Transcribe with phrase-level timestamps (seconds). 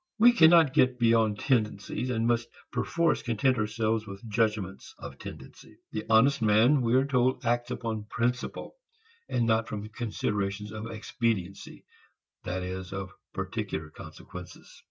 [0.17, 5.77] We cannot get beyond tendencies, and must perforce content ourselves with judgments of tendency.
[5.91, 8.77] The honest man, we are told, acts upon "principle"
[9.29, 11.85] and not from considerations of expediency,
[12.45, 14.75] that is, of particular consequences.